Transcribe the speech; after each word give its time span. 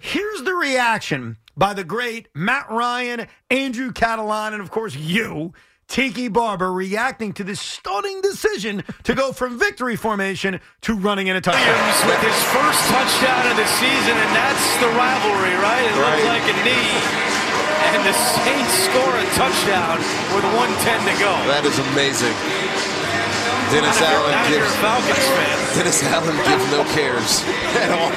Here's 0.00 0.42
the 0.42 0.54
reaction 0.54 1.36
by 1.56 1.74
the 1.74 1.84
great 1.84 2.28
Matt 2.34 2.70
Ryan, 2.70 3.26
Andrew 3.50 3.92
Catalon, 3.92 4.52
and 4.52 4.60
of 4.62 4.70
course 4.70 4.94
you, 4.96 5.52
Tiki 5.88 6.28
Barber, 6.28 6.72
reacting 6.72 7.32
to 7.34 7.44
this 7.44 7.60
stunning 7.60 8.20
decision 8.20 8.82
to 9.04 9.14
go 9.14 9.32
from 9.32 9.58
victory 9.58 9.96
formation 9.96 10.60
to 10.82 10.94
running 10.94 11.28
in 11.28 11.36
a 11.36 11.40
touchdown. 11.40 11.64
Williams 11.66 12.04
with 12.04 12.20
his 12.26 12.38
first 12.52 12.80
touchdown 12.90 13.46
of 13.50 13.56
the 13.56 13.66
season, 13.78 14.16
and 14.18 14.30
that's 14.34 14.66
the 14.82 14.88
rivalry, 14.98 15.54
right? 15.62 15.84
It 15.86 15.94
looked 15.96 16.26
like 16.26 16.46
a 16.50 16.56
knee. 16.64 17.00
And 17.94 18.02
the 18.04 18.12
Saints 18.12 18.74
score 18.90 19.14
a 19.14 19.24
touchdown 19.38 19.98
with 20.34 20.44
110 20.58 21.06
to 21.06 21.14
go. 21.22 21.30
That 21.46 21.64
is 21.64 21.78
amazing. 21.94 22.34
Dennis 23.70 23.98
Not 23.98 24.02
if 24.02 24.10
you're- 24.10 24.22
Allen 24.22 24.30
not 24.30 24.48
gives 24.50 24.66
a 24.66 24.78
Falcons 24.78 25.26
fan. 25.34 25.56
Dennis 25.74 26.02
Allen 26.04 26.36
gives 26.46 26.66
no 26.70 26.82
cares 26.94 27.42
at 27.82 27.90
all. 27.94 28.10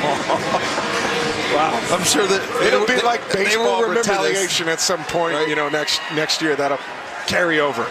Wow. 1.72 1.98
I'm 1.98 2.04
sure 2.04 2.26
that 2.28 2.64
It'll 2.66 2.86
they- 2.86 2.98
be 2.98 3.02
like 3.02 3.28
they 3.30 3.40
will 3.40 3.46
baseball 3.46 3.82
remember 3.82 3.94
this. 3.96 4.08
retaliation 4.10 4.68
at 4.70 4.80
some 4.82 5.04
point, 5.06 5.48
you 5.48 5.56
know, 5.56 5.70
next 5.70 6.02
next 6.16 6.42
year. 6.42 6.56
That'll 6.56 6.80
carry 7.28 7.60
over. 7.60 7.86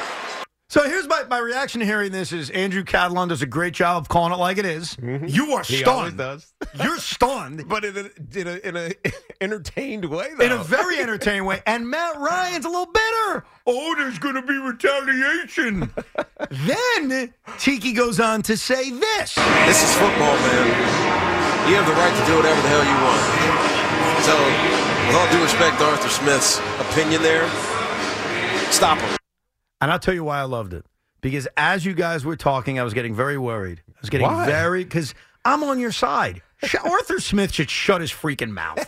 So 0.70 0.84
here's 0.84 1.08
my, 1.08 1.24
my 1.30 1.38
reaction 1.38 1.80
to 1.80 1.86
hearing 1.86 2.12
this 2.12 2.30
is 2.30 2.50
Andrew 2.50 2.84
Catalon 2.84 3.30
does 3.30 3.40
a 3.40 3.46
great 3.46 3.72
job 3.72 4.02
of 4.02 4.08
calling 4.10 4.34
it 4.34 4.36
like 4.36 4.58
it 4.58 4.66
is. 4.66 4.98
You 5.00 5.08
are 5.54 5.62
Mm-hmm. 5.62 5.72
He 5.72 5.82
always 5.84 6.12
stunned. 6.12 6.18
does. 6.18 6.52
You're 6.82 6.98
stunned. 6.98 7.66
But 7.66 7.86
in 7.86 7.96
a, 7.96 8.38
in 8.38 8.46
a, 8.46 8.68
in 8.68 8.76
a 8.76 8.92
entertained 9.40 10.04
way, 10.04 10.28
though. 10.38 10.44
in 10.44 10.52
a 10.52 10.62
very 10.62 10.98
entertaining 10.98 11.46
way. 11.46 11.62
And 11.66 11.88
Matt 11.88 12.18
Ryan's 12.18 12.66
a 12.66 12.68
little 12.68 12.84
bitter. 12.92 13.46
Oh, 13.66 13.94
there's 13.96 14.18
going 14.18 14.34
to 14.34 14.42
be 14.42 14.58
retaliation. 14.58 15.90
then 16.50 17.32
Tiki 17.58 17.94
goes 17.94 18.20
on 18.20 18.42
to 18.42 18.54
say 18.54 18.90
this. 18.90 19.34
This 19.36 19.82
is 19.82 19.94
football, 19.94 20.36
man. 20.36 20.66
You 21.70 21.76
have 21.76 21.86
the 21.86 21.92
right 21.94 22.12
to 22.12 22.26
do 22.30 22.36
whatever 22.36 22.60
the 22.60 22.68
hell 22.68 22.84
you 22.84 22.98
want. 23.08 23.57
So, 24.24 24.36
with 25.06 25.16
all 25.16 25.30
due 25.32 25.42
respect 25.42 25.78
to 25.78 25.84
Arthur 25.84 26.08
Smith's 26.08 26.58
opinion 26.90 27.22
there, 27.22 27.48
stop 28.70 28.98
him. 28.98 29.16
And 29.80 29.90
I'll 29.90 29.98
tell 29.98 30.14
you 30.14 30.24
why 30.24 30.38
I 30.40 30.42
loved 30.42 30.74
it. 30.74 30.84
Because 31.20 31.48
as 31.56 31.84
you 31.84 31.94
guys 31.94 32.24
were 32.24 32.36
talking, 32.36 32.78
I 32.78 32.84
was 32.84 32.94
getting 32.94 33.14
very 33.14 33.38
worried. 33.38 33.82
I 33.88 34.00
was 34.00 34.10
getting 34.10 34.26
Why? 34.26 34.46
very, 34.46 34.84
because 34.84 35.14
I'm 35.44 35.62
on 35.64 35.78
your 35.80 35.92
side. 35.92 36.42
Arthur 36.84 37.20
Smith 37.20 37.52
should 37.52 37.70
shut 37.70 38.00
his 38.00 38.10
freaking 38.12 38.50
mouth. 38.50 38.78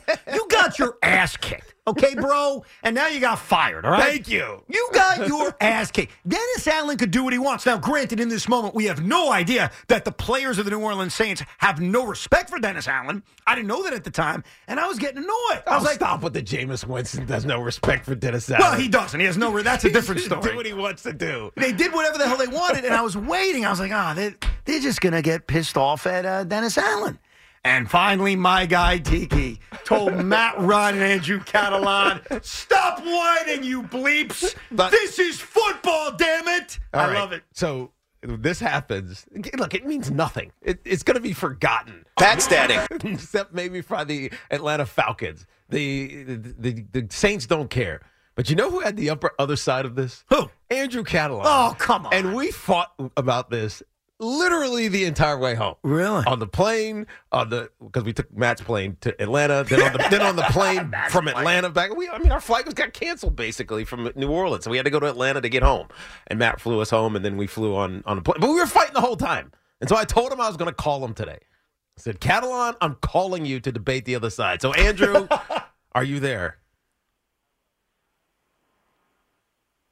You 0.61 0.67
got 0.69 0.79
your 0.79 0.99
ass 1.03 1.37
kicked, 1.37 1.75
okay, 1.87 2.15
bro? 2.15 2.65
And 2.83 2.95
now 2.95 3.09
you 3.09 3.19
got 3.21 3.39
fired, 3.39 3.85
all 3.85 3.93
right? 3.93 4.03
Thank 4.03 4.29
you. 4.29 4.63
You 4.69 4.89
got 4.93 5.27
your 5.27 5.57
ass 5.61 5.91
kicked. 5.91 6.13
Dennis 6.29 6.67
Allen 6.67 6.99
could 6.99 7.11
do 7.11 7.25
what 7.25 7.33
he 7.33 7.39
wants. 7.39 7.65
Now, 7.67 7.79
granted, 7.79 8.21
in 8.21 8.29
this 8.29 8.49
moment, 8.49 8.75
we 8.75 8.85
have 8.85 9.03
no 9.05 9.33
idea 9.33 9.71
that 9.89 10.05
the 10.05 10.13
players 10.13 10.59
of 10.59 10.67
the 10.67 10.71
New 10.71 10.81
Orleans 10.81 11.15
Saints 11.15 11.43
have 11.59 11.81
no 11.81 12.05
respect 12.07 12.51
for 12.51 12.59
Dennis 12.59 12.87
Allen. 12.89 13.23
I 13.47 13.55
didn't 13.55 13.69
know 13.69 13.83
that 13.85 13.93
at 13.95 14.05
the 14.05 14.11
time, 14.11 14.45
and 14.69 14.79
I 14.79 14.87
was 14.87 14.99
getting 14.99 15.19
annoyed. 15.19 15.31
I 15.31 15.63
I'll 15.69 15.79
was 15.79 15.85
like, 15.87 15.95
stop 15.97 16.23
with 16.23 16.35
the 16.35 16.43
Jameis 16.43 16.85
Winston 16.87 17.27
does 17.27 17.45
no 17.45 17.61
respect 17.61 18.05
for 18.05 18.15
Dennis 18.15 18.51
Allen. 18.51 18.61
well, 18.61 18.79
he 18.79 18.89
doesn't. 18.89 19.19
He 19.19 19.27
has 19.27 19.37
no. 19.39 19.51
re- 19.53 19.63
That's 19.63 19.85
a 19.85 19.91
different 19.91 20.21
story. 20.21 20.43
do 20.43 20.57
what 20.57 20.67
he 20.67 20.73
wants 20.75 21.03
to 21.05 21.13
do. 21.13 21.51
They 21.57 21.73
did 21.73 21.93
whatever 21.93 22.19
the 22.19 22.29
hell 22.29 22.37
they 22.37 22.47
wanted, 22.49 22.85
and 22.85 22.95
I 22.95 23.03
was 23.03 23.17
waiting. 23.17 23.65
I 23.65 23.71
was 23.71 23.81
like, 23.81 23.93
ah, 23.93 24.13
they, 24.15 24.35
they're 24.67 24.81
just 24.81 25.01
going 25.01 25.15
to 25.15 25.23
get 25.23 25.47
pissed 25.47 25.77
off 25.77 26.07
at 26.07 26.27
uh, 26.27 26.45
Dennis 26.45 26.77
Allen. 26.79 27.19
And 27.65 27.91
finally, 27.91 28.37
my 28.37 28.65
guy 28.65 28.99
Tiki 28.99 29.61
told 29.85 30.25
Matt 30.25 30.59
Ryan 30.59 30.95
and 30.97 31.05
Andrew 31.05 31.41
Catalon, 31.41 32.45
"Stop 32.45 33.01
whining, 33.05 33.63
you 33.63 33.83
bleeps! 33.83 34.55
But- 34.71 34.91
this 34.91 35.19
is 35.19 35.39
football, 35.41 36.13
damn 36.13 36.49
it! 36.49 36.79
I 36.95 37.09
right. 37.09 37.19
love 37.19 37.33
it." 37.33 37.43
So 37.53 37.93
this 38.23 38.61
happens. 38.61 39.27
Look, 39.57 39.75
it 39.75 39.87
means 39.87 40.11
nothing. 40.11 40.53
It, 40.63 40.81
it's 40.85 41.03
going 41.03 41.17
to 41.17 41.21
be 41.21 41.33
forgotten. 41.33 42.05
Backstabbing. 42.19 43.05
except 43.15 43.53
maybe 43.53 43.83
for 43.83 44.05
the 44.05 44.33
Atlanta 44.51 44.87
Falcons. 44.87 45.47
The, 45.69 46.25
the 46.25 46.37
the 46.59 46.85
the 46.93 47.07
Saints 47.11 47.47
don't 47.47 47.71
care. 47.71 48.01
But 48.37 48.49
you 48.49 48.57
know 48.57 48.71
who 48.71 48.81
had 48.81 48.97
the 48.97 49.11
upper 49.11 49.33
other 49.39 49.57
side 49.57 49.85
of 49.85 49.97
this? 49.97 50.25
Who? 50.31 50.51
Andrew 50.71 51.05
Catalon. 51.05 51.43
Oh, 51.45 51.75
come 51.79 52.07
on. 52.07 52.15
And 52.15 52.35
we 52.35 52.51
fought 52.51 52.93
about 53.17 53.51
this 53.51 53.83
literally 54.21 54.87
the 54.89 55.05
entire 55.05 55.39
way 55.39 55.55
home. 55.55 55.75
Really? 55.83 56.25
On 56.27 56.39
the 56.39 56.47
plane, 56.47 57.07
on 57.33 57.49
the 57.49 57.71
because 57.83 58.05
we 58.05 58.13
took 58.13 58.33
Matt's 58.37 58.61
plane 58.61 58.97
to 59.01 59.21
Atlanta, 59.21 59.65
then 59.69 59.83
on 59.83 59.93
the 59.93 60.07
then 60.11 60.23
on 60.23 60.37
the 60.37 60.43
plane 60.51 60.93
from 61.09 61.27
Atlanta 61.27 61.71
back. 61.71 61.97
We 61.97 62.09
I 62.09 62.19
mean 62.19 62.31
our 62.31 62.41
flight 62.41 62.67
was 62.67 62.75
got 62.75 62.93
canceled 62.93 63.35
basically 63.35 63.85
from 63.85 64.11
New 64.15 64.31
Orleans, 64.31 64.65
so 64.65 64.71
we 64.71 64.77
had 64.77 64.85
to 64.85 64.91
go 64.91 65.01
to 65.01 65.07
Atlanta 65.07 65.41
to 65.41 65.49
get 65.49 65.63
home. 65.63 65.89
And 66.29 66.39
Matt 66.39 66.61
flew 66.61 66.81
us 66.81 66.91
home, 66.91 67.17
and 67.17 67.25
then 67.25 67.37
we 67.37 67.47
flew 67.47 67.75
on 67.75 68.03
on 68.07 68.19
a 68.19 68.23
plane. 68.23 68.37
But 68.41 68.49
we 68.51 68.57
were 68.57 68.67
fighting 68.67 68.95
the 68.95 69.01
whole 69.01 69.17
time, 69.17 69.51
and 69.81 69.89
so 69.89 69.97
I 69.97 70.05
told 70.05 70.33
him 70.33 70.41
I 70.41 70.47
was 70.47 70.57
going 70.57 70.71
to 70.71 70.75
call 70.75 71.05
him 71.05 71.15
today. 71.15 71.39
I 71.41 72.01
said, 72.01 72.21
Catalon, 72.21 72.77
I'm 72.81 72.95
calling 73.03 73.45
you 73.45 73.61
to 73.61 73.73
debate 73.73 74.05
the 74.05 74.15
other 74.15 74.31
side. 74.31 74.63
So 74.63 74.73
Andrew, 74.73 75.27
are 75.93 76.05
you 76.05 76.21
there? 76.21 76.59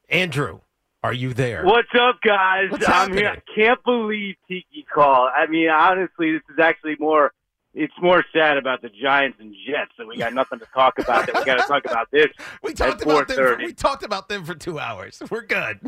Andrew, 0.08 0.60
are 1.02 1.12
you 1.12 1.32
there? 1.32 1.64
What's 1.64 1.88
up, 1.98 2.20
guys? 2.22 2.70
What's 2.70 2.88
I'm 2.88 3.12
here. 3.12 3.28
I 3.28 3.42
can't 3.54 3.82
believe 3.84 4.36
Tiki 4.48 4.84
called. 4.92 5.30
I 5.34 5.46
mean, 5.46 5.68
honestly, 5.68 6.32
this 6.32 6.42
is 6.50 6.58
actually 6.58 6.96
more. 6.98 7.32
It's 7.74 7.94
more 8.02 8.24
sad 8.32 8.56
about 8.56 8.82
the 8.82 8.88
Giants 8.88 9.38
and 9.40 9.54
Jets 9.66 9.92
that 9.98 10.08
we 10.08 10.16
got 10.16 10.34
nothing 10.34 10.58
to 10.58 10.66
talk 10.74 10.98
about. 10.98 11.26
That 11.26 11.36
we 11.36 11.44
got 11.44 11.60
to 11.60 11.68
talk 11.68 11.84
about 11.84 12.08
this. 12.12 12.26
We 12.62 12.72
talked 12.72 13.02
at 13.02 13.06
about 13.06 13.28
them. 13.28 13.36
For, 13.36 13.56
we 13.58 13.72
talked 13.72 14.02
about 14.02 14.28
them 14.28 14.44
for 14.44 14.54
two 14.54 14.80
hours. 14.80 15.22
We're 15.30 15.42
good. 15.42 15.78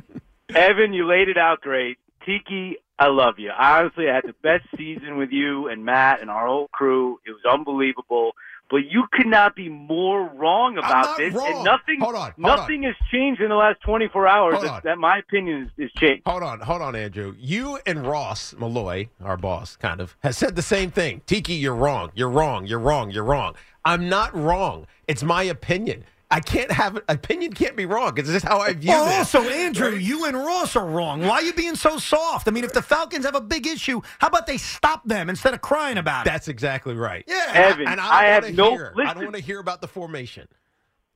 Evan, 0.54 0.92
you 0.92 1.06
laid 1.06 1.28
it 1.28 1.38
out 1.38 1.60
great. 1.60 1.98
Tiki, 2.24 2.76
I 2.98 3.08
love 3.08 3.38
you. 3.38 3.50
Honestly, 3.50 4.08
I 4.08 4.14
had 4.14 4.24
the 4.24 4.34
best 4.42 4.66
season 4.76 5.16
with 5.16 5.30
you 5.32 5.68
and 5.68 5.84
Matt 5.84 6.20
and 6.20 6.30
our 6.30 6.46
whole 6.46 6.68
crew. 6.68 7.18
It 7.26 7.30
was 7.30 7.44
unbelievable. 7.50 8.32
But 8.70 8.88
you 8.88 9.04
could 9.12 9.26
not 9.26 9.56
be 9.56 9.68
more 9.68 10.30
wrong 10.34 10.78
about 10.78 11.16
this. 11.16 11.34
wrong. 11.34 11.54
And 11.54 11.64
nothing, 11.64 12.00
Hold 12.00 12.14
on, 12.14 12.32
hold 12.32 12.38
nothing 12.38 12.84
has 12.84 12.94
changed 13.12 13.40
in 13.40 13.48
the 13.48 13.56
last 13.56 13.80
24 13.80 14.28
hours. 14.28 14.62
That, 14.62 14.84
that 14.84 14.98
my 14.98 15.18
opinion 15.18 15.72
is, 15.76 15.86
is 15.86 15.92
changed. 15.98 16.22
Hold 16.24 16.44
on, 16.44 16.60
hold 16.60 16.80
on, 16.80 16.94
Andrew. 16.94 17.34
You 17.38 17.80
and 17.84 18.06
Ross 18.06 18.54
Malloy, 18.56 19.08
our 19.22 19.36
boss, 19.36 19.74
kind 19.74 20.00
of, 20.00 20.16
has 20.22 20.38
said 20.38 20.54
the 20.54 20.62
same 20.62 20.92
thing. 20.92 21.22
Tiki, 21.26 21.54
you're 21.54 21.74
wrong. 21.74 22.12
You're 22.14 22.30
wrong. 22.30 22.66
You're 22.66 22.78
wrong. 22.78 23.10
You're 23.10 23.24
wrong. 23.24 23.56
I'm 23.84 24.08
not 24.08 24.34
wrong. 24.34 24.86
It's 25.08 25.24
my 25.24 25.42
opinion. 25.42 26.04
I 26.32 26.40
can't 26.40 26.70
have 26.70 26.96
opinion. 27.08 27.52
Can't 27.52 27.76
be 27.76 27.86
wrong. 27.86 28.16
It's 28.16 28.28
just 28.30 28.44
how 28.44 28.60
I 28.60 28.72
view 28.72 28.90
Well, 28.90 29.04
this. 29.06 29.34
also, 29.34 29.48
Andrew, 29.48 29.90
you 29.96 30.26
and 30.26 30.36
Ross 30.36 30.76
are 30.76 30.86
wrong. 30.86 31.22
Why 31.22 31.30
are 31.36 31.42
you 31.42 31.52
being 31.52 31.74
so 31.74 31.98
soft? 31.98 32.46
I 32.46 32.52
mean, 32.52 32.62
if 32.62 32.72
the 32.72 32.82
Falcons 32.82 33.24
have 33.24 33.34
a 33.34 33.40
big 33.40 33.66
issue, 33.66 34.00
how 34.20 34.28
about 34.28 34.46
they 34.46 34.56
stop 34.56 35.04
them 35.04 35.28
instead 35.28 35.54
of 35.54 35.60
crying 35.60 35.98
about 35.98 36.26
it? 36.26 36.30
That's 36.30 36.46
exactly 36.46 36.94
right. 36.94 37.24
Yeah. 37.26 37.50
Evan, 37.52 37.88
and 37.88 38.00
I 38.00 38.20
I, 38.20 38.24
have 38.26 38.54
no- 38.54 38.70
hear. 38.70 38.94
I 39.04 39.12
don't 39.14 39.24
want 39.24 39.36
to 39.36 39.42
hear 39.42 39.58
about 39.58 39.80
the 39.80 39.88
formation. 39.88 40.46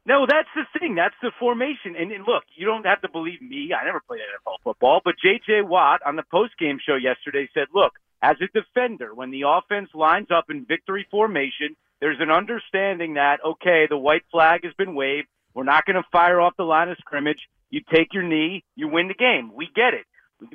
No, 0.06 0.26
that's 0.28 0.48
the 0.54 0.64
thing. 0.78 0.96
That's 0.96 1.14
the 1.22 1.30
formation. 1.38 1.96
And, 1.98 2.12
and 2.12 2.24
look, 2.26 2.42
you 2.54 2.66
don't 2.66 2.84
have 2.84 3.00
to 3.02 3.08
believe 3.08 3.40
me. 3.40 3.70
I 3.72 3.84
never 3.86 4.00
played 4.00 4.20
NFL 4.20 4.56
football, 4.62 5.00
but 5.04 5.14
J.J. 5.22 5.62
Watt 5.62 6.00
on 6.04 6.16
the 6.16 6.24
post-game 6.30 6.78
show 6.84 6.96
yesterday 6.96 7.48
said, 7.54 7.68
look, 7.74 7.92
as 8.20 8.36
a 8.42 8.48
defender, 8.48 9.14
when 9.14 9.30
the 9.30 9.42
offense 9.46 9.88
lines 9.94 10.26
up 10.30 10.50
in 10.50 10.66
victory 10.66 11.06
formation, 11.10 11.74
there's 12.00 12.18
an 12.20 12.30
understanding 12.30 13.14
that, 13.14 13.38
okay, 13.44 13.86
the 13.88 13.96
white 13.96 14.22
flag 14.30 14.64
has 14.64 14.74
been 14.74 14.94
waved. 14.94 15.28
We're 15.54 15.64
not 15.64 15.84
going 15.86 15.96
to 15.96 16.04
fire 16.10 16.40
off 16.40 16.54
the 16.56 16.64
line 16.64 16.88
of 16.88 16.96
scrimmage. 16.98 17.38
You 17.70 17.80
take 17.92 18.12
your 18.12 18.22
knee, 18.22 18.64
you 18.76 18.88
win 18.88 19.08
the 19.08 19.14
game. 19.14 19.52
We 19.54 19.68
get 19.74 19.94
it. 19.94 20.06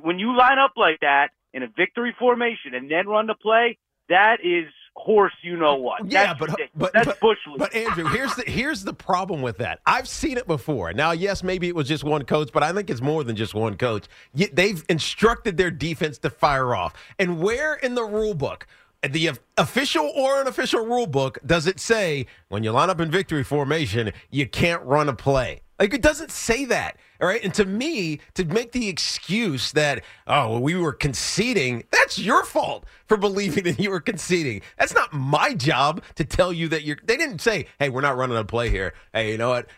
When 0.01 0.19
you 0.19 0.38
line 0.38 0.59
up 0.59 0.74
like 0.75 1.00
that 1.01 1.30
in 1.53 1.63
a 1.63 1.68
victory 1.68 2.15
formation 2.19 2.74
and 2.74 2.91
then 2.91 3.07
run 3.07 3.27
the 3.27 3.36
play, 3.36 3.77
that 4.09 4.38
is 4.44 4.65
horse, 4.95 5.33
you 5.41 5.56
know 5.57 5.75
what. 5.75 6.12
Yeah, 6.12 6.27
that's 6.27 6.39
but 6.39 6.50
ridiculous. 6.50 6.71
but 6.75 6.94
that's 6.94 7.06
but, 7.06 7.19
bush 7.19 7.38
league. 7.47 7.57
but 7.57 7.74
Andrew, 7.74 8.06
here's 8.09 8.36
the 8.36 8.44
here's 8.45 8.83
the 8.83 8.94
problem 8.94 9.41
with 9.41 9.57
that. 9.57 9.80
I've 9.86 10.07
seen 10.07 10.38
it 10.38 10.47
before. 10.47 10.94
Now, 10.94 11.12
yes, 11.12 11.44
maybe 11.44 11.68
it 11.68 11.75
was 11.75 11.88
just 11.88 12.03
one 12.03 12.24
coach, 12.24 12.50
but 12.53 12.63
I 12.63 12.74
think 12.74 12.89
it's 12.89 13.01
more 13.01 13.24
than 13.24 13.36
just 13.36 13.53
one 13.53 13.77
coach. 13.77 14.06
They've 14.33 14.83
instructed 14.89 15.57
their 15.57 15.71
defense 15.71 16.18
to 16.19 16.30
fire 16.30 16.75
off, 16.75 16.94
and 17.18 17.41
where 17.41 17.75
in 17.75 17.95
the 17.95 18.03
rule 18.03 18.33
book? 18.33 18.68
The 19.07 19.31
official 19.57 20.12
or 20.13 20.42
unofficial 20.42 20.86
rule 20.86 21.07
book 21.07 21.40
does 21.46 21.68
it 21.68 21.80
say 21.80 22.25
when 22.50 22.63
you 22.63 22.72
line 22.72 22.90
up 22.90 23.00
in 23.00 23.10
victory 23.10 23.46
formation, 23.46 24.12
you 24.30 24.46
can't 24.46 24.84
run 24.84 25.07
a 25.07 25.13
play? 25.13 25.62
Like 25.80 25.94
it 25.94 26.01
doesn't 26.01 26.31
say 26.31 26.66
that. 26.66 26.98
All 27.22 27.28
right. 27.28 27.42
And 27.42 27.54
to 27.54 27.63
me, 27.63 28.19
to 28.34 28.44
make 28.44 28.74
the 28.74 28.90
excuse 28.90 29.72
that, 29.72 30.04
oh, 30.28 30.60
we 30.60 30.75
were 30.75 30.92
conceding, 30.92 31.86
that's 31.92 32.19
your 32.19 32.44
fault 32.44 32.86
for 33.07 33.16
believing 33.16 33.63
that 33.63 33.80
you 33.80 33.90
were 33.90 34.01
conceding. 34.01 34.62
That's 34.78 34.94
not 34.94 35.13
my 35.13 35.54
job 35.54 36.04
to 36.16 36.25
tell 36.25 36.51
you 36.51 36.68
that 36.68 36.84
you're. 36.84 36.98
They 37.01 37.16
didn't 37.16 37.40
say, 37.40 37.68
hey, 37.80 37.88
we're 37.88 38.01
not 38.01 38.18
running 38.18 38.36
a 38.36 38.44
play 38.44 38.69
here. 38.69 38.94
Hey, 39.13 39.31
you 39.31 39.38
know 39.38 39.50
what? 39.50 39.69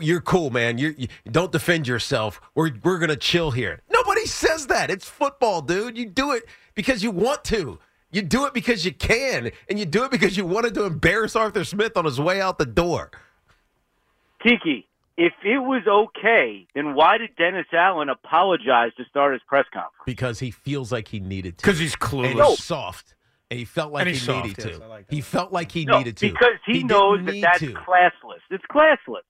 You're 0.00 0.20
cool, 0.20 0.50
man. 0.50 0.76
You're, 0.76 0.92
you 0.92 1.08
don't 1.30 1.52
defend 1.52 1.88
yourself. 1.88 2.42
We're, 2.54 2.72
we're 2.82 2.98
going 2.98 3.08
to 3.08 3.16
chill 3.16 3.50
here. 3.50 3.80
Nobody 3.90 4.26
says 4.26 4.66
that. 4.66 4.90
It's 4.90 5.08
football, 5.08 5.62
dude. 5.62 5.96
You 5.96 6.06
do 6.06 6.32
it 6.32 6.44
because 6.74 7.02
you 7.02 7.10
want 7.10 7.44
to. 7.44 7.78
You 8.14 8.22
do 8.22 8.46
it 8.46 8.54
because 8.54 8.84
you 8.84 8.92
can, 8.92 9.50
and 9.68 9.76
you 9.78 9.84
do 9.84 10.04
it 10.04 10.10
because 10.12 10.36
you 10.36 10.46
wanted 10.46 10.72
to 10.74 10.84
embarrass 10.84 11.34
Arthur 11.34 11.64
Smith 11.64 11.96
on 11.96 12.04
his 12.04 12.20
way 12.20 12.40
out 12.40 12.58
the 12.58 12.66
door. 12.66 13.10
Tiki, 14.46 14.86
if 15.16 15.32
it 15.44 15.58
was 15.58 15.82
okay, 15.88 16.66
then 16.76 16.94
why 16.94 17.18
did 17.18 17.30
Dennis 17.36 17.66
Allen 17.72 18.08
apologize 18.08 18.92
to 18.98 19.04
start 19.10 19.32
his 19.32 19.42
press 19.48 19.64
conference? 19.72 19.94
Because 20.06 20.38
he 20.38 20.50
feels 20.52 20.92
like 20.92 21.08
he 21.08 21.18
needed 21.18 21.58
to. 21.58 21.62
Because 21.64 21.78
he's 21.80 21.94
and 21.94 22.00
clueless. 22.02 22.46
he's 22.50 22.62
soft. 22.64 23.14
And 23.50 23.58
he 23.58 23.64
felt 23.64 23.92
like 23.92 24.06
he 24.06 24.14
soft, 24.14 24.46
needed 24.46 24.64
yes, 24.64 24.78
to. 24.78 24.84
I 24.84 24.86
like 24.86 25.06
he 25.10 25.20
felt 25.20 25.52
like 25.52 25.72
he 25.72 25.84
No, 25.84 25.98
needed 25.98 26.16
to. 26.18 26.28
because 26.30 26.54
he, 26.66 26.72
didn't 26.74 26.88
knows 26.88 27.24
that 27.26 27.40
that's 27.40 27.58
to. 27.60 27.72
classless. 27.74 28.40
It's 28.50 28.64
classless. 28.70 29.22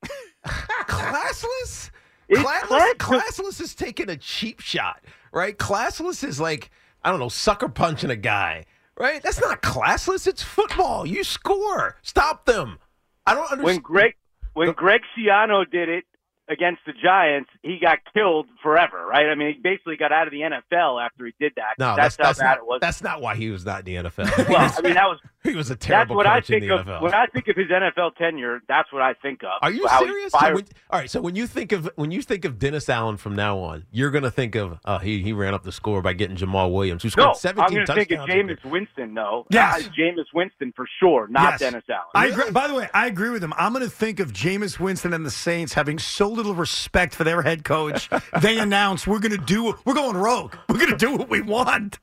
classless? 0.47 1.91
It's 2.29 2.41
Classless, 2.41 2.95
classless. 2.95 2.95
classless 2.97 3.61
is 3.61 3.75
taking 3.75 4.09
a 4.09 4.17
cheap 4.17 4.61
shot, 4.61 5.03
right? 5.33 5.57
Classless 5.57 6.23
is 6.27 6.41
like, 6.41 6.71
I 7.03 7.11
don't 7.11 7.21
know, 7.21 7.29
sucker 7.29 7.69
punching 7.69 8.11
a 8.11 8.17
guy, 8.17 8.65
right? 8.99 9.23
That's 9.23 9.41
not 9.41 9.63
classless. 9.63 10.27
It's 10.27 10.43
football. 10.43 11.07
You 11.07 11.25
score. 11.25 11.97
Stop 12.03 12.45
them. 12.45 12.79
I 13.27 13.35
don't 13.35 13.51
understand. 13.51 13.65
When. 13.65 13.79
Greg 13.81 14.15
when 14.55 14.73
Greg 14.73 15.03
Schiano 15.17 15.69
did 15.69 15.89
it 15.89 16.05
against 16.49 16.81
the 16.87 16.93
Giants, 16.93 17.51
he 17.63 17.79
got 17.81 17.99
killed 18.15 18.47
forever, 18.63 19.05
right? 19.07 19.27
I 19.27 19.35
mean, 19.35 19.55
he 19.55 19.61
basically 19.61 19.97
got 19.97 20.13
out 20.13 20.27
of 20.27 20.33
the 20.33 20.41
NFL 20.41 21.05
after 21.05 21.27
he 21.27 21.35
did 21.41 21.53
that. 21.57 21.75
no, 21.79 21.97
that's, 21.97 22.17
that's, 22.17 22.39
that's, 22.39 22.41
how 22.41 22.45
bad 22.45 22.51
not, 22.51 22.59
it 22.59 22.67
was. 22.67 22.79
That's 22.81 23.03
not 23.03 23.21
why 23.21 23.35
he 23.35 23.51
was 23.51 23.65
not 23.65 23.81
in 23.81 23.85
the 24.03 24.11
NFL. 24.11 24.49
well, 24.49 24.73
I 24.79 24.81
mean, 24.83 24.95
that 24.95 25.07
was 25.07 25.19
he 25.51 25.55
was 25.55 25.71
a 25.71 25.75
that's 25.75 25.87
terrible 25.87 26.17
what 26.17 26.27
I 26.27 26.41
coach 26.41 26.51
in 26.51 26.61
the 26.67 26.75
of 26.75 26.87
NFL. 26.87 27.03
when 27.03 27.15
I 27.15 27.27
think 27.27 27.49
of 27.49 27.57
his 27.57 27.69
NFL 27.69 28.17
tenure. 28.17 28.61
That's 28.67 28.93
what 28.93 29.03
I 29.03 29.15
think 29.15 29.43
of. 29.45 29.51
Are 29.63 29.71
you 29.71 29.87
How 29.87 30.01
serious? 30.01 30.33
So 30.33 30.55
when- 30.55 30.65
all 30.91 30.99
right. 31.01 31.11
So 31.11 31.21
when 31.21 31.37
you 31.37 31.47
think 31.47 31.73
of 31.73 31.91
when 31.97 32.11
you 32.11 32.23
think 32.23 32.45
of 32.45 32.59
Dennis 32.59 32.89
Allen 32.89 33.17
from 33.19 33.37
now 33.37 33.59
on, 33.59 33.85
you're 33.93 34.11
going 34.11 34.25
to 34.25 34.31
think 34.31 34.55
of 34.55 34.79
uh, 34.85 34.99
he 34.99 35.23
he 35.23 35.33
ran 35.33 35.53
up 35.55 35.63
the 35.63 35.73
score 35.73 36.01
by 36.03 36.15
getting 36.15 36.37
Jamaal 36.37 36.73
Williams, 36.73 37.03
who 37.03 37.11
scored 37.11 37.29
no, 37.29 37.33
17 37.35 37.65
I'm 37.65 37.75
going 37.75 37.87
to 37.87 37.95
think 37.95 38.11
of 38.11 38.29
Jameis 38.29 38.65
Winston, 38.71 39.15
though. 39.15 39.47
Yes. 39.51 39.87
Uh, 39.87 39.91
Jameis 39.91 40.25
Winston 40.33 40.73
for 40.75 40.87
sure, 40.99 41.29
not 41.29 41.53
Yes. 41.53 41.61
Dennis 41.61 41.85
Allen. 41.91 42.05
I 42.15 42.27
agree. 42.29 42.51
By 42.51 42.67
the 42.69 42.75
way, 42.75 42.89
I 42.95 43.07
agree 43.07 43.31
with 43.31 43.45
him. 43.45 43.53
I'm 43.57 43.73
going 43.73 43.85
to 43.85 43.91
think 43.91 44.21
of 44.21 44.33
Jameis 44.33 44.79
Winston 44.81 45.13
and 45.13 45.27
the 45.27 45.31
Saints 45.31 45.75
having 45.75 45.99
so 45.99 46.29
little 46.29 46.55
respect 46.55 47.15
for 47.15 47.25
their 47.25 47.43
head 47.43 47.65
coach. 47.65 48.09
they 48.41 48.59
announced 48.65 49.07
we're 49.07 49.19
going 49.19 49.33
to 49.33 49.45
do 49.45 49.75
we're 49.85 49.95
going 49.95 50.17
rogue. 50.17 50.55
We're 50.69 50.79
going 50.79 50.91
to 50.91 50.97
do 50.97 51.17
what 51.17 51.29
we 51.29 51.43
want. 51.43 51.99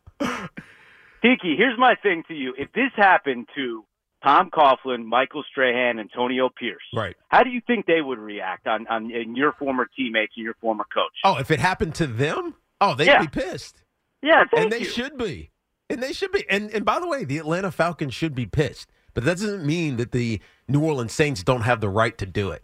Tiki, 1.22 1.56
here's 1.58 1.78
my 1.78 1.96
thing 2.02 2.24
to 2.28 2.34
you. 2.34 2.54
If 2.58 2.72
this 2.74 2.92
happened 2.96 3.48
to 3.56 3.84
Tom 4.24 4.50
Coughlin, 4.52 5.06
Michael 5.06 5.44
Strahan, 5.50 6.00
Antonio 6.00 6.50
Pierce, 6.50 6.82
Right. 6.96 7.16
how 7.30 7.44
do 7.44 7.50
you 7.50 7.62
think 7.66 7.86
they 7.86 8.02
would 8.02 8.20
react 8.20 8.68
on, 8.68 8.88
on 8.88 9.12
in 9.12 9.36
your 9.36 9.54
former 9.54 9.88
teammates 9.96 10.34
and 10.36 10.44
your 10.44 10.56
former 10.62 10.86
coach? 10.94 11.12
Oh, 11.24 11.38
if 11.38 11.52
it 11.52 11.60
happened 11.60 11.96
to 11.96 12.08
them, 12.08 12.56
oh, 12.80 12.96
they'd 12.96 13.08
Yeah. 13.08 13.22
be 13.22 13.28
pissed, 13.28 13.84
yeah, 14.22 14.44
and 14.56 14.72
they 14.72 14.80
you. 14.80 14.86
should 14.86 15.18
be, 15.18 15.52
and 15.90 16.02
they 16.02 16.14
should 16.14 16.32
be. 16.32 16.48
And 16.50 16.70
and 16.72 16.86
by 16.86 17.00
the 17.00 17.08
way, 17.08 17.24
the 17.24 17.38
Atlanta 17.38 17.72
Falcons 17.72 18.14
should 18.14 18.36
be 18.36 18.46
pissed, 18.46 18.92
but 19.14 19.24
that 19.26 19.38
doesn't 19.38 19.66
mean 19.66 19.98
that 19.98 20.12
the 20.12 20.40
New 20.68 20.84
Orleans 20.84 21.14
Saints 21.14 21.44
don't 21.44 21.62
have 21.62 21.82
the 21.82 21.90
right 21.90 22.18
to 22.18 22.26
do 22.26 22.52
it. 22.52 22.64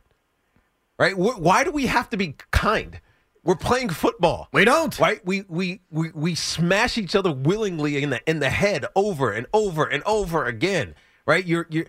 Right? 0.99 1.15
Why 1.15 1.63
do 1.63 1.71
we 1.71 1.85
have 1.87 2.09
to 2.09 2.17
be 2.17 2.35
kind? 2.51 2.99
We're 3.47 3.55
playing 3.55 3.89
football. 3.89 4.49
We 4.51 4.65
don't. 4.65 4.99
right? 4.99 5.25
We 5.25 5.45
we 5.47 5.79
we 5.89 6.11
we 6.13 6.35
smash 6.35 6.97
each 6.97 7.15
other 7.15 7.31
willingly 7.31 8.03
in 8.03 8.09
the 8.09 8.21
in 8.29 8.39
the 8.39 8.49
head 8.49 8.85
over 8.93 9.31
and 9.31 9.47
over 9.53 9.85
and 9.85 10.03
over 10.05 10.43
again, 10.43 10.95
right? 11.25 11.45
You're 11.45 11.65
you're 11.69 11.85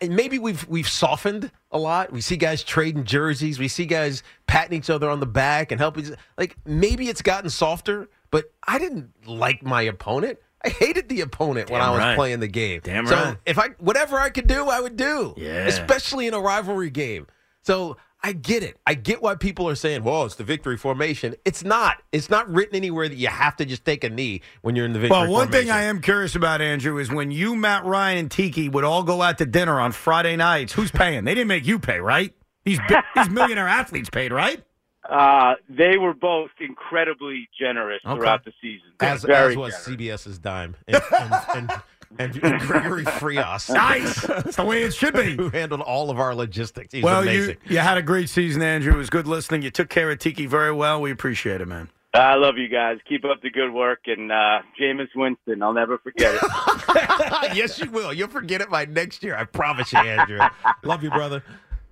and 0.00 0.14
maybe 0.14 0.38
we've 0.38 0.68
we've 0.68 0.88
softened 0.88 1.50
a 1.72 1.78
lot. 1.78 2.12
We 2.12 2.20
see 2.20 2.36
guys 2.36 2.62
trading 2.62 3.02
jerseys. 3.02 3.58
We 3.58 3.66
see 3.66 3.86
guys 3.86 4.22
patting 4.46 4.78
each 4.78 4.88
other 4.88 5.10
on 5.10 5.18
the 5.18 5.26
back 5.26 5.72
and 5.72 5.80
helping. 5.80 6.14
Like 6.38 6.56
maybe 6.64 7.08
it's 7.08 7.22
gotten 7.22 7.50
softer, 7.50 8.08
but 8.30 8.52
I 8.68 8.78
didn't 8.78 9.10
like 9.26 9.64
my 9.64 9.82
opponent. 9.82 10.38
I 10.64 10.68
hated 10.68 11.08
the 11.08 11.22
opponent 11.22 11.70
when 11.70 11.80
I 11.80 11.90
was 11.90 11.98
right. 11.98 12.14
playing 12.14 12.38
the 12.38 12.46
game. 12.46 12.82
Damn 12.84 13.08
so 13.08 13.16
right. 13.16 13.36
if 13.46 13.58
I 13.58 13.70
whatever 13.78 14.16
I 14.16 14.30
could 14.30 14.46
do, 14.46 14.68
I 14.68 14.80
would 14.80 14.96
do. 14.96 15.34
Yeah. 15.36 15.66
Especially 15.66 16.28
in 16.28 16.34
a 16.34 16.40
rivalry 16.40 16.90
game. 16.90 17.26
So 17.62 17.96
I 18.22 18.32
get 18.32 18.62
it. 18.62 18.76
I 18.86 18.94
get 18.94 19.22
why 19.22 19.34
people 19.34 19.68
are 19.68 19.74
saying, 19.74 20.04
"Well, 20.04 20.24
it's 20.24 20.34
the 20.34 20.44
victory 20.44 20.76
formation." 20.76 21.34
It's 21.44 21.64
not. 21.64 22.02
It's 22.12 22.28
not 22.28 22.48
written 22.50 22.76
anywhere 22.76 23.08
that 23.08 23.14
you 23.16 23.28
have 23.28 23.56
to 23.56 23.64
just 23.64 23.84
take 23.84 24.04
a 24.04 24.10
knee 24.10 24.42
when 24.62 24.76
you're 24.76 24.84
in 24.84 24.92
the 24.92 24.98
victory 24.98 25.18
Well, 25.18 25.30
one 25.30 25.46
formation. 25.48 25.68
thing 25.68 25.70
I 25.70 25.82
am 25.84 26.00
curious 26.02 26.34
about, 26.34 26.60
Andrew, 26.60 26.98
is 26.98 27.10
when 27.10 27.30
you, 27.30 27.56
Matt 27.56 27.84
Ryan, 27.84 28.18
and 28.18 28.30
Tiki 28.30 28.68
would 28.68 28.84
all 28.84 29.02
go 29.04 29.22
out 29.22 29.38
to 29.38 29.46
dinner 29.46 29.80
on 29.80 29.92
Friday 29.92 30.36
nights. 30.36 30.74
Who's 30.74 30.90
paying? 30.90 31.24
They 31.24 31.34
didn't 31.34 31.48
make 31.48 31.66
you 31.66 31.78
pay, 31.78 31.98
right? 32.00 32.34
These 32.64 32.78
bi- 32.88 33.02
these 33.14 33.30
millionaire 33.30 33.68
athletes 33.68 34.10
paid, 34.10 34.32
right? 34.32 34.62
Uh, 35.08 35.54
they 35.68 35.96
were 35.98 36.12
both 36.14 36.50
incredibly 36.60 37.48
generous 37.58 38.00
Okay. 38.06 38.16
throughout 38.18 38.44
the 38.44 38.52
season. 38.60 38.90
as, 39.00 39.24
as 39.24 39.56
was 39.56 39.72
generous. 39.84 39.88
CBS's 39.88 40.38
dime 40.38 40.76
and, 40.86 41.02
and, 41.18 41.34
and, 41.56 41.70
and, 42.18 42.36
and 42.42 42.60
Gregory 42.62 43.04
Frias, 43.18 43.68
Nice. 43.70 44.22
That's 44.22 44.56
the 44.56 44.64
way 44.64 44.82
it 44.82 44.92
should 44.94 45.14
be. 45.14 45.36
who 45.36 45.48
handled 45.50 45.80
all 45.80 46.10
of 46.10 46.18
our 46.18 46.34
logistics. 46.34 46.92
He's 46.92 47.04
Well, 47.04 47.24
you, 47.24 47.30
amazing. 47.30 47.56
you 47.68 47.78
had 47.78 47.98
a 47.98 48.02
great 48.02 48.28
season, 48.28 48.62
Andrew. 48.62 48.92
It 48.92 48.96
was 48.96 49.10
good 49.10 49.26
listening. 49.26 49.62
You 49.62 49.70
took 49.70 49.88
care 49.88 50.10
of 50.10 50.18
Tiki 50.18 50.46
very 50.46 50.72
well. 50.72 51.00
We 51.00 51.10
appreciate 51.10 51.60
it, 51.60 51.66
man. 51.66 51.88
I 52.12 52.34
love 52.34 52.58
you 52.58 52.66
guys. 52.68 52.98
Keep 53.08 53.24
up 53.24 53.40
the 53.40 53.50
good 53.50 53.70
work. 53.72 54.00
And 54.06 54.32
uh, 54.32 54.62
Jameis 54.80 55.08
Winston, 55.14 55.62
I'll 55.62 55.72
never 55.72 55.98
forget 55.98 56.34
it. 56.34 56.42
yes, 57.56 57.78
you 57.78 57.88
will. 57.90 58.12
You'll 58.12 58.26
forget 58.28 58.60
it 58.60 58.68
by 58.68 58.84
next 58.86 59.22
year. 59.22 59.36
I 59.36 59.44
promise 59.44 59.92
you, 59.92 60.00
Andrew. 60.00 60.40
Love 60.82 61.04
you, 61.04 61.10
brother. 61.10 61.44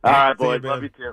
All 0.02 0.10
right, 0.12 0.36
See 0.36 0.44
you, 0.44 0.58
boys. 0.58 0.64
love 0.64 0.82
you 0.82 0.88
too. 0.90 1.12